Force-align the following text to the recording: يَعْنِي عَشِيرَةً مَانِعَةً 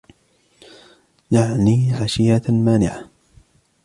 يَعْنِي 1.31 1.93
عَشِيرَةً 1.93 2.43
مَانِعَةً 2.51 3.09